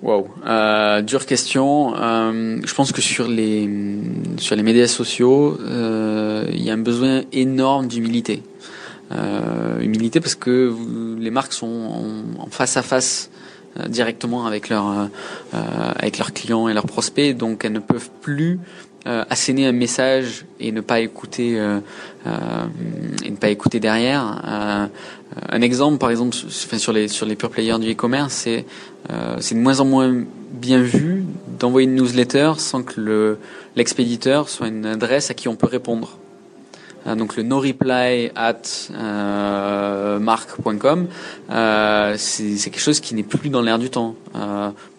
Wow, 0.00 0.28
euh, 0.46 1.02
dure 1.02 1.26
question. 1.26 1.94
Euh, 1.96 2.60
je 2.64 2.74
pense 2.74 2.92
que 2.92 3.00
sur 3.00 3.26
les 3.26 3.68
sur 4.36 4.54
les 4.54 4.62
médias 4.62 4.86
sociaux, 4.86 5.58
euh, 5.60 6.46
il 6.52 6.62
y 6.62 6.70
a 6.70 6.74
un 6.74 6.78
besoin 6.78 7.22
énorme 7.32 7.88
d'humilité. 7.88 8.42
Euh, 9.10 9.80
humilité 9.80 10.20
parce 10.20 10.34
que 10.34 10.74
les 11.18 11.30
marques 11.30 11.54
sont 11.54 12.26
en, 12.38 12.46
face 12.50 12.76
à 12.76 12.82
face 12.82 13.30
euh, 13.78 13.88
directement 13.88 14.46
avec 14.46 14.68
leurs 14.68 14.88
euh, 14.88 15.56
avec 15.96 16.18
leurs 16.18 16.32
clients 16.32 16.68
et 16.68 16.74
leurs 16.74 16.86
prospects, 16.86 17.36
donc 17.36 17.64
elles 17.64 17.72
ne 17.72 17.80
peuvent 17.80 18.10
plus 18.20 18.60
asséner 19.30 19.66
un 19.66 19.72
message 19.72 20.44
et 20.60 20.70
ne 20.70 20.82
pas 20.82 21.00
écouter 21.00 21.52
et 21.54 23.30
ne 23.30 23.36
pas 23.36 23.48
écouter 23.48 23.80
derrière. 23.80 24.90
Un 25.48 25.60
exemple, 25.60 25.98
par 25.98 26.10
exemple, 26.10 26.34
sur 26.34 26.92
les 26.92 27.08
sur 27.08 27.26
les 27.26 27.36
pure 27.36 27.50
players 27.50 27.78
du 27.78 27.92
e-commerce, 27.92 28.32
c'est 28.32 28.64
c'est 29.40 29.54
de 29.54 29.60
moins 29.60 29.80
en 29.80 29.84
moins 29.84 30.14
bien 30.52 30.80
vu 30.80 31.24
d'envoyer 31.58 31.88
une 31.88 31.94
newsletter 31.94 32.52
sans 32.58 32.82
que 32.82 33.00
le 33.00 33.38
l'expéditeur 33.76 34.48
soit 34.48 34.68
une 34.68 34.86
adresse 34.86 35.30
à 35.30 35.34
qui 35.34 35.48
on 35.48 35.56
peut 35.56 35.66
répondre. 35.66 36.18
donc 37.06 37.36
le 37.36 37.42
no 37.42 37.60
reply 37.60 38.30
at 38.34 38.62
mark.com, 40.20 41.06
c'est 42.16 42.70
quelque 42.70 42.80
chose 42.80 43.00
qui 43.00 43.14
n'est 43.14 43.22
plus 43.22 43.50
dans 43.50 43.62
l'air 43.62 43.78
du 43.78 43.90
temps. 43.90 44.14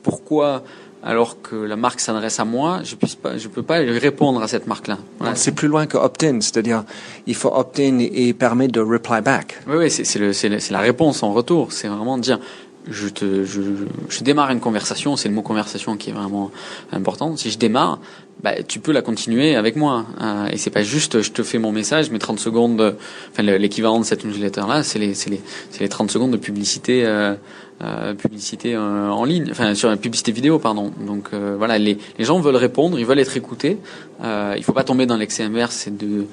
pourquoi 0.03 0.63
alors 1.03 1.41
que 1.41 1.55
la 1.55 1.75
marque 1.75 1.99
s'adresse 1.99 2.39
à 2.39 2.45
moi, 2.45 2.81
je 2.83 2.95
puisse 2.95 3.15
pas, 3.15 3.37
je 3.37 3.47
peux 3.47 3.63
pas 3.63 3.75
répondre 3.77 4.41
à 4.41 4.47
cette 4.47 4.67
marque-là. 4.67 4.97
C'est 5.35 5.53
plus 5.53 5.67
loin 5.67 5.85
que 5.85 5.97
opt-in, 5.97 6.41
c'est-à-dire 6.41 6.83
il 7.25 7.35
faut 7.35 7.51
opt-in 7.53 7.99
et 7.99 8.33
permettre 8.33 8.73
de 8.73 8.81
reply 8.81 9.21
back. 9.21 9.59
Oui, 9.67 9.77
oui, 9.77 9.91
c'est 9.91 10.71
la 10.71 10.79
réponse 10.79 11.23
en 11.23 11.33
retour. 11.33 11.71
C'est 11.71 11.87
vraiment 11.87 12.17
dire, 12.17 12.39
je 12.87 13.07
te, 13.07 13.45
je, 13.45 13.61
je 14.09 14.23
démarre 14.23 14.51
une 14.51 14.59
conversation, 14.59 15.15
c'est 15.15 15.29
le 15.29 15.35
mot 15.35 15.41
conversation 15.41 15.95
qui 15.95 16.09
est 16.09 16.13
vraiment 16.13 16.51
important. 16.91 17.35
Si 17.37 17.51
je 17.51 17.57
démarre, 17.57 17.99
bah, 18.43 18.63
tu 18.63 18.79
peux 18.79 18.91
la 18.91 19.01
continuer 19.01 19.55
avec 19.55 19.75
moi. 19.75 20.05
Euh, 20.21 20.47
et 20.47 20.57
c'est 20.57 20.69
pas 20.69 20.83
juste, 20.83 21.21
je 21.21 21.31
te 21.31 21.43
fais 21.43 21.59
mon 21.59 21.71
message, 21.71 22.09
mes 22.11 22.19
30 22.19 22.39
secondes, 22.39 22.95
enfin 23.31 23.43
l'équivalent 23.43 23.99
de 23.99 24.05
cette 24.05 24.25
newsletter 24.25 24.63
là, 24.67 24.83
c'est 24.83 24.99
les, 24.99 25.13
c'est 25.13 25.29
les, 25.29 25.41
c'est 25.71 25.81
les 25.81 25.89
30 25.89 26.11
secondes 26.11 26.31
de 26.31 26.37
publicité. 26.37 27.05
Euh, 27.05 27.35
euh, 27.81 28.13
publicité 28.13 28.75
euh, 28.75 29.09
en 29.09 29.23
ligne, 29.23 29.47
enfin 29.51 29.73
sur 29.73 29.87
la 29.87 29.95
publicité 29.95 30.33
vidéo, 30.33 30.59
pardon. 30.59 30.91
Donc 30.99 31.29
euh, 31.31 31.55
voilà, 31.57 31.77
les, 31.77 31.97
les, 32.17 32.25
gens 32.25 32.37
veulent 32.41 32.57
répondre, 32.57 32.99
ils 32.99 33.05
veulent 33.05 33.19
être 33.19 33.37
écoutés. 33.37 33.77
Euh, 34.21 34.53
il 34.57 34.65
faut 34.65 34.73
pas 34.73 34.83
tomber 34.83 35.05
dans 35.05 35.15
l'excès 35.15 35.43
inverse, 35.43 35.75
c'est 35.75 35.97
de 35.97 36.25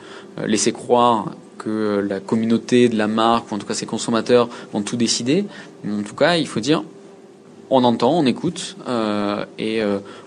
laisser 0.45 0.73
croire 0.73 1.37
que 1.57 2.05
la 2.09 2.19
communauté 2.19 2.89
de 2.89 2.99
la 2.99 3.07
marque, 3.07 3.53
ou 3.53 3.55
en 3.55 3.59
tout 3.59 3.67
cas 3.67 3.75
ses 3.75 3.87
consommateurs, 3.87 4.49
vont 4.73 4.83
tout 4.83 4.97
décider. 4.97 5.45
en 5.89 6.03
tout 6.03 6.17
cas, 6.17 6.35
il 6.37 6.49
faut 6.49 6.59
dire, 6.59 6.83
on 7.71 7.85
entend, 7.85 8.19
on 8.19 8.27
écoute 8.27 8.77
et 9.59 9.83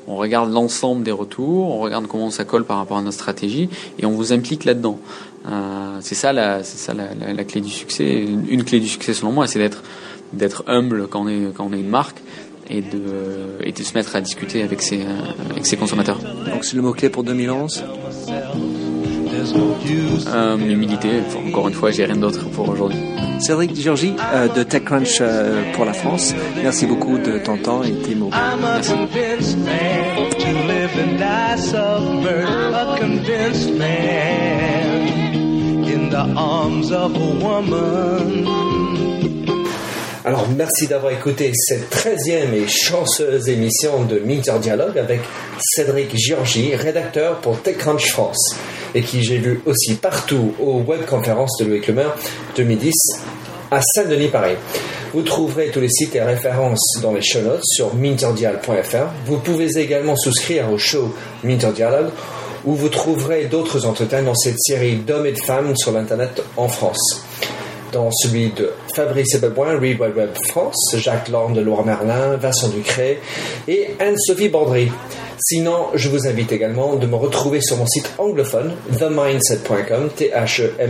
on 0.08 0.16
regarde 0.16 0.52
l'ensemble 0.52 1.04
des 1.04 1.12
retours, 1.12 1.70
on 1.70 1.80
regarde 1.80 2.08
comment 2.08 2.30
ça 2.32 2.44
colle 2.44 2.66
par 2.66 2.78
rapport 2.78 2.98
à 2.98 3.02
notre 3.02 3.16
stratégie 3.16 3.70
et 3.98 4.06
on 4.06 4.12
vous 4.12 4.34
implique 4.34 4.66
là-dedans. 4.66 5.00
c'est 6.02 6.16
ça, 6.16 6.34
la, 6.34 6.64
c'est 6.64 6.78
ça 6.78 6.94
la, 6.94 7.14
la, 7.16 7.34
la, 7.34 7.44
clé 7.44 7.62
du 7.62 7.70
succès. 7.70 8.26
Une 8.50 8.64
clé 8.64 8.80
du 8.80 8.88
succès 8.88 9.14
selon 9.14 9.32
moi, 9.32 9.48
c'est 9.48 9.60
d'être 9.60 9.84
d'être 10.34 10.64
humble 10.68 11.08
quand 11.08 11.24
on 11.24 11.28
est 11.28 11.54
quand 11.56 11.68
on 11.70 11.74
est 11.74 11.80
une 11.80 11.90
marque 11.90 12.22
et 12.70 12.82
de 12.82 13.58
et 13.64 13.72
de 13.72 13.84
se 13.84 13.94
mettre 13.94 14.16
à 14.16 14.22
discuter 14.22 14.62
avec 14.62 14.82
ses 14.82 15.02
avec 15.50 15.66
ses 15.66 15.78
consommateurs. 15.78 16.20
Donc 16.52 16.66
c'est 16.66 16.76
le 16.76 16.82
mot 16.82 16.94
clé 16.94 17.10
pour 17.10 17.24
2011. 17.24 17.84
Euh, 20.28 20.58
humilité. 20.58 21.22
Encore 21.48 21.68
une 21.70 21.74
fois, 21.74 21.92
j'ai 21.92 22.06
rien 22.06 22.18
d'autre 22.18 22.50
pour 22.50 22.68
aujourd'hui. 22.70 23.00
Cédric 23.40 23.76
Georgie 23.76 24.16
euh, 24.34 24.48
de 24.48 24.64
TechCrunch 24.64 25.20
euh, 25.22 25.64
pour 25.74 25.86
la 25.86 25.94
France. 25.94 26.34
Merci 26.62 26.86
beaucoup 26.86 27.18
de 27.18 27.38
ton 27.40 27.58
temps 27.58 27.84
et 27.84 27.94
tes 27.94 28.16
mots. 28.16 28.30
Merci. 28.32 28.92
Alors, 40.30 40.48
merci 40.56 40.86
d'avoir 40.86 41.12
écouté 41.12 41.52
cette 41.56 41.90
treizième 41.90 42.54
et 42.54 42.68
chanceuse 42.68 43.50
émission 43.50 44.04
de 44.04 44.20
Minter 44.20 44.60
Dialogue 44.62 45.00
avec 45.00 45.22
Cédric 45.60 46.16
Giorgi, 46.16 46.76
rédacteur 46.76 47.42
pour 47.42 47.60
TechCrunch 47.64 48.12
France, 48.12 48.56
et 48.94 49.02
qui 49.02 49.24
j'ai 49.24 49.40
vu 49.40 49.60
aussi 49.66 49.96
partout 49.96 50.54
aux 50.60 50.84
webconférences 50.88 51.58
de 51.60 51.66
Louis 51.66 51.82
Clemer 51.82 52.10
2010 52.56 52.94
à 53.72 53.82
Saint-Denis, 53.82 54.28
Paris. 54.28 54.54
Vous 55.16 55.24
trouverez 55.24 55.72
tous 55.72 55.80
les 55.80 55.90
sites 55.90 56.14
et 56.14 56.22
références 56.22 57.00
dans 57.02 57.12
les 57.12 57.24
show 57.24 57.42
notes 57.42 57.66
sur 57.66 57.96
minterdial.fr. 57.96 59.08
Vous 59.26 59.40
pouvez 59.40 59.80
également 59.80 60.16
souscrire 60.16 60.72
au 60.72 60.78
show 60.78 61.12
Minter 61.44 61.72
Dialogue 61.74 62.12
où 62.66 62.76
vous 62.76 62.90
trouverez 62.90 63.46
d'autres 63.46 63.84
entretiens 63.88 64.22
dans 64.22 64.36
cette 64.36 64.60
série 64.60 64.98
d'hommes 64.98 65.26
et 65.26 65.32
de 65.32 65.40
femmes 65.40 65.76
sur 65.76 65.92
l'Internet 65.92 66.44
en 66.56 66.68
France 66.68 67.24
dans 67.92 68.12
celui 68.12 68.50
de 68.50 68.72
Fabrice 68.96 69.36
Ebeboin, 69.36 69.80
Read 69.80 70.00
Web 70.00 70.30
France, 70.48 70.96
Jacques 70.98 71.30
Lorne 71.30 71.54
de 71.54 71.62
Loire-Merlin, 71.62 72.38
Vincent 72.38 72.70
Ducré 72.70 73.20
et 73.68 73.96
Anne-Sophie 74.00 74.50
Bordry. 74.50 74.92
Sinon, 75.42 75.88
je 75.94 76.10
vous 76.10 76.28
invite 76.28 76.52
également 76.52 76.96
de 76.96 77.08
me 77.08 77.16
retrouver 77.16 77.62
sur 77.62 77.78
mon 77.78 77.88
site 77.88 78.12
anglophone, 78.18 78.74
themindset.com, 78.98 80.10
T-H-E-M-Y-N-D-S-E-T. 80.16 80.86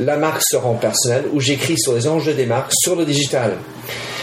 La 0.00 0.16
marque 0.16 0.42
se 0.42 0.56
rend 0.56 0.74
personnelle 0.74 1.26
où 1.32 1.40
j'écris 1.40 1.78
sur 1.78 1.94
les 1.94 2.08
enjeux 2.08 2.34
des 2.34 2.46
marques 2.46 2.72
sur 2.74 2.96
le 2.96 3.04
digital. 3.04 3.56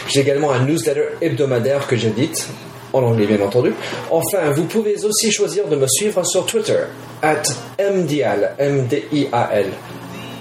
J'ai 0.08 0.20
également 0.20 0.52
un 0.52 0.64
newsletter 0.64 1.04
hebdomadaire 1.22 1.86
que 1.86 1.96
j'édite, 1.96 2.46
en 2.92 3.02
anglais 3.02 3.26
bien 3.26 3.40
entendu. 3.40 3.72
Enfin, 4.10 4.50
vous 4.50 4.64
pouvez 4.64 5.02
aussi 5.04 5.32
choisir 5.32 5.66
de 5.68 5.76
me 5.76 5.86
suivre 5.86 6.22
sur 6.26 6.44
Twitter, 6.44 6.80
at 7.22 7.44
MDIAL, 7.78 8.56
M-D-I-A-L. 8.58 9.66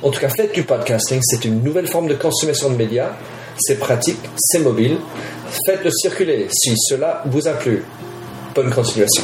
En 0.04 0.10
tout 0.10 0.20
cas, 0.20 0.30
faites 0.30 0.54
du 0.54 0.64
podcasting, 0.64 1.20
c'est 1.22 1.46
une 1.46 1.62
nouvelle 1.64 1.88
forme 1.88 2.08
de 2.08 2.16
consommation 2.16 2.72
de 2.72 2.76
médias. 2.76 3.12
C'est 3.58 3.78
pratique, 3.78 4.18
c'est 4.36 4.60
mobile. 4.60 4.98
Faites-le 5.66 5.92
circuler 5.92 6.48
si 6.50 6.76
cela 6.78 7.22
vous 7.26 7.48
a 7.48 7.54
plu. 7.54 7.84
Bonne 8.56 8.72
continuation. 8.72 9.24